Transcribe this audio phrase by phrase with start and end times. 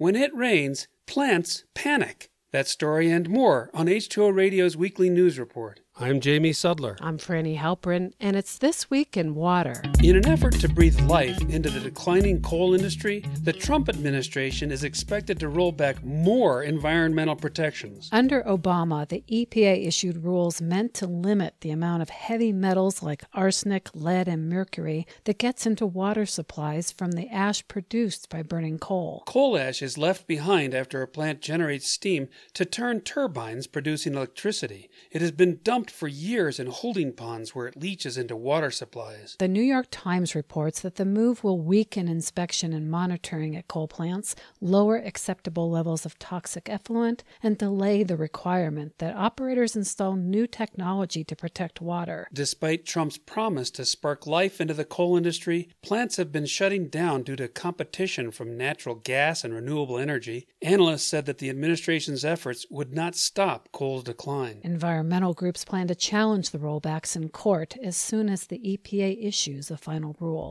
[0.00, 2.30] When it rains, plants panic.
[2.52, 5.80] That story and more on H2O Radio's weekly news report.
[6.00, 6.96] I'm Jamie Sudler.
[7.00, 9.82] I'm Franny Halperin, and it's This Week in Water.
[10.00, 14.84] In an effort to breathe life into the declining coal industry, the Trump administration is
[14.84, 18.08] expected to roll back more environmental protections.
[18.12, 23.24] Under Obama, the EPA issued rules meant to limit the amount of heavy metals like
[23.34, 28.78] arsenic, lead, and mercury that gets into water supplies from the ash produced by burning
[28.78, 29.24] coal.
[29.26, 34.88] Coal ash is left behind after a plant generates steam to turn turbines producing electricity.
[35.10, 39.36] It has been dumped for years in holding ponds where it leaches into water supplies.
[39.38, 43.88] The New York Times reports that the move will weaken inspection and monitoring at coal
[43.88, 50.46] plants, lower acceptable levels of toxic effluent, and delay the requirement that operators install new
[50.46, 52.28] technology to protect water.
[52.32, 57.22] Despite Trump's promise to spark life into the coal industry, plants have been shutting down
[57.22, 60.48] due to competition from natural gas and renewable energy.
[60.62, 64.60] Analysts said that the administration's efforts would not stop coal's decline.
[64.64, 69.70] Environmental groups plan to challenge the rollbacks in court as soon as the EPA issues
[69.70, 70.50] a final rule.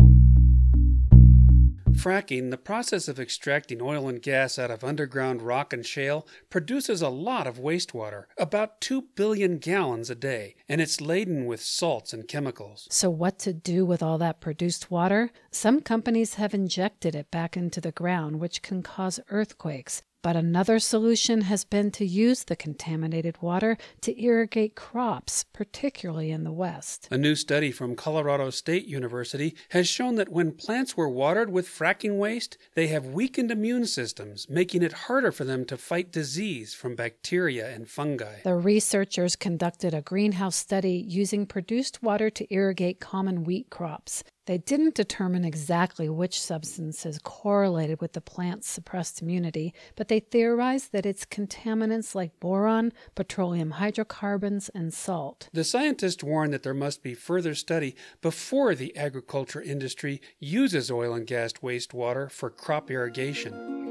[1.97, 7.01] Fracking, the process of extracting oil and gas out of underground rock and shale, produces
[7.01, 12.13] a lot of wastewater, about 2 billion gallons a day, and it's laden with salts
[12.13, 12.87] and chemicals.
[12.91, 15.31] So, what to do with all that produced water?
[15.49, 20.03] Some companies have injected it back into the ground, which can cause earthquakes.
[20.23, 26.43] But another solution has been to use the contaminated water to irrigate crops, particularly in
[26.43, 27.07] the West.
[27.11, 31.67] A new study from Colorado State University has shown that when plants were watered with
[31.67, 36.73] fracking waste, they have weakened immune systems, making it harder for them to fight disease
[36.73, 38.41] from bacteria and fungi.
[38.43, 44.23] The researchers conducted a greenhouse study using produced water to irrigate common wheat crops.
[44.47, 50.93] They didn't determine exactly which substances correlated with the plant's suppressed immunity, but they theorized
[50.93, 55.49] that it's contaminants like boron, petroleum hydrocarbons, and salt.
[55.51, 61.13] The scientists warn that there must be further study before the agriculture industry uses oil
[61.13, 63.87] and gas wastewater for crop irrigation.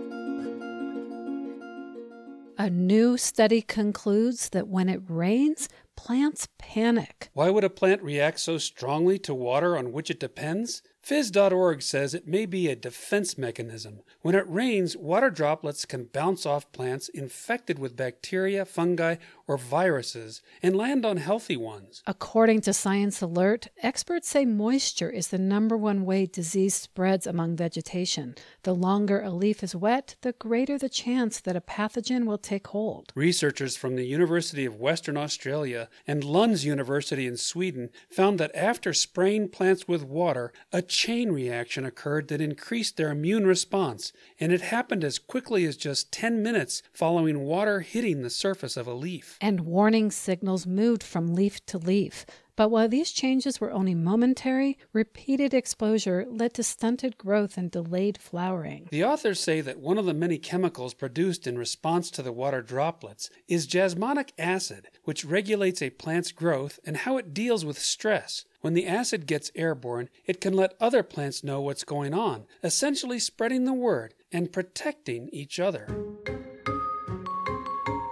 [2.59, 7.31] A new study concludes that when it rains, plants panic.
[7.33, 10.83] Why would a plant react so strongly to water on which it depends?
[11.07, 14.01] Phys.org says it may be a defense mechanism.
[14.23, 19.15] When it rains, water droplets can bounce off plants infected with bacteria, fungi,
[19.47, 22.03] or viruses and land on healthy ones.
[22.09, 27.55] According to Science Alert, experts say moisture is the number one way disease spreads among
[27.55, 28.35] vegetation.
[28.65, 32.67] The longer a leaf is wet, the greater the chance that a pathogen will take
[32.67, 33.13] hold.
[33.15, 38.93] Researchers from the University of Western Australia and Lunds University in Sweden found that after
[38.93, 44.63] spraying plants with water, a chain reaction occurred that increased their immune response, and it
[44.63, 49.37] happened as quickly as just 10 minutes following water hitting the surface of a leaf.
[49.43, 52.25] And warning signals moved from leaf to leaf.
[52.57, 58.17] But while these changes were only momentary, repeated exposure led to stunted growth and delayed
[58.19, 58.89] flowering.
[58.91, 62.63] The authors say that one of the many chemicals produced in response to the water
[62.63, 68.47] droplets is jasmonic acid, which regulates a plant's growth and how it deals with stress.
[68.63, 73.19] When the acid gets airborne, it can let other plants know what's going on, essentially
[73.19, 75.87] spreading the word and protecting each other.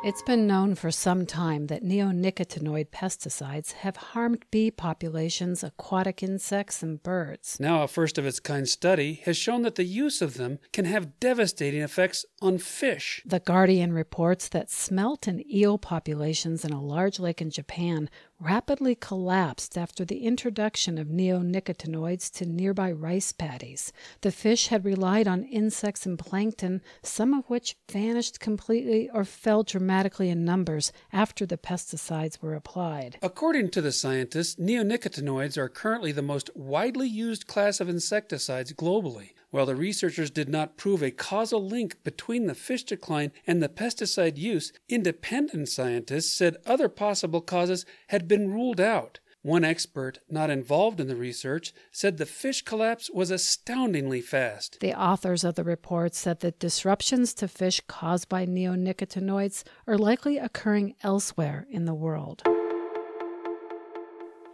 [0.05, 6.83] It's been known for some time that neonicotinoid pesticides have harmed bee populations, aquatic insects,
[6.83, 7.57] and birds.
[7.59, 10.85] Now, a first of its kind study has shown that the use of them can
[10.85, 13.23] have devastating effects on fish.
[13.25, 18.11] The Guardian reports that smelt and eel populations in a large lake in Japan
[18.41, 23.93] rapidly collapsed after the introduction of neonicotinoids to nearby rice paddies.
[24.21, 29.63] The fish had relied on insects and plankton, some of which vanished completely or fell
[29.63, 33.19] dramatically in numbers after the pesticides were applied.
[33.23, 39.31] According to the scientists, neonicotinoids are currently the most widely used class of insecticides globally.
[39.55, 43.69] While the researchers did not prove a causal link between the fish decline and the
[43.69, 49.21] pesticide use, independent scientists said other possible causes had been ruled out.
[49.43, 54.81] One expert not involved in the research said the fish collapse was astoundingly fast.
[54.81, 60.37] The authors of the report said that disruptions to fish caused by neonicotinoids are likely
[60.37, 62.43] occurring elsewhere in the world.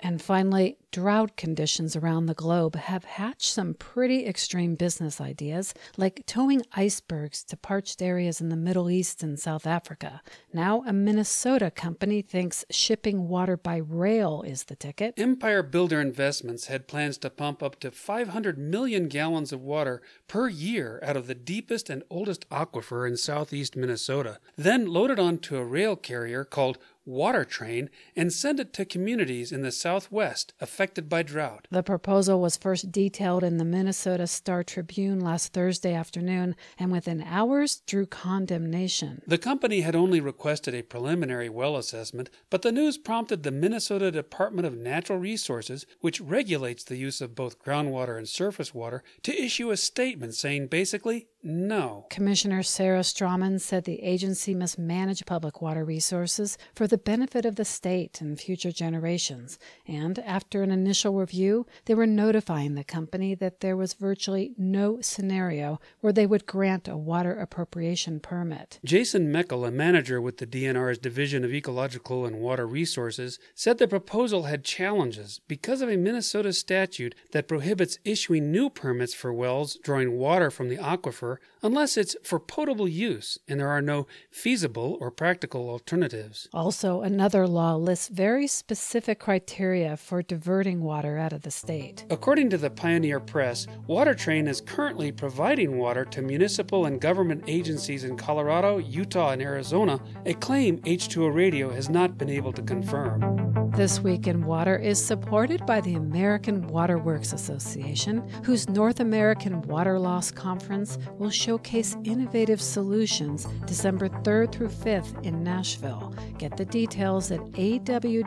[0.03, 6.25] And finally, drought conditions around the globe have hatched some pretty extreme business ideas, like
[6.27, 10.23] towing icebergs to parched areas in the Middle East and South Africa.
[10.53, 15.15] Now, a Minnesota company thinks shipping water by rail is the ticket.
[15.19, 20.49] Empire Builder Investments had plans to pump up to 500 million gallons of water per
[20.49, 25.57] year out of the deepest and oldest aquifer in southeast Minnesota, then load it onto
[25.57, 26.79] a rail carrier called
[27.11, 31.67] water train and send it to communities in the southwest affected by drought.
[31.71, 37.23] The proposal was first detailed in the Minnesota Star Tribune last Thursday afternoon and within
[37.23, 39.23] hours drew condemnation.
[39.27, 44.11] The company had only requested a preliminary well assessment, but the news prompted the Minnesota
[44.11, 49.43] Department of Natural Resources, which regulates the use of both groundwater and surface water, to
[49.43, 52.07] issue a statement saying basically no.
[52.11, 57.57] Commissioner Sarah Strommen said the agency must manage public water resources for the benefit of
[57.57, 63.35] the state and future generations, and after an initial review, they were notifying the company
[63.35, 68.79] that there was virtually no scenario where they would grant a water appropriation permit.
[68.85, 73.89] Jason Moeckel, a manager with the DNR's Division of Ecological and Water Resources, said the
[73.89, 79.79] proposal had challenges because of a Minnesota statute that prohibits issuing new permits for wells
[79.83, 81.30] drawing water from the aquifer
[81.63, 86.49] unless it's for potable use and there are no feasible or practical alternatives.
[86.53, 92.05] Also, another law lists very specific criteria for diverting water out of the state.
[92.11, 98.05] According to the Pioneer Press, WaterTrain is currently providing water to municipal and government agencies
[98.05, 103.60] in Colorado, Utah, and Arizona, a claim H2O Radio has not been able to confirm.
[103.81, 109.63] This Week in Water is supported by the American Water Works Association, whose North American
[109.63, 116.15] Water Loss Conference will showcase innovative solutions December 3rd through 5th in Nashville.
[116.37, 118.23] Get the details at awwa.org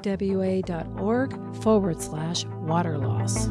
[1.61, 3.47] forward slash water loss.